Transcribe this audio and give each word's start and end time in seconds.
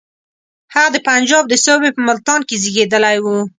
هغه 0.73 0.89
د 0.95 0.97
پنجاب 1.07 1.43
د 1.49 1.53
صوبې 1.65 1.89
په 1.95 2.01
ملتان 2.07 2.39
کې 2.47 2.55
زېږېدلی 2.63 3.17
وو. 3.23 3.37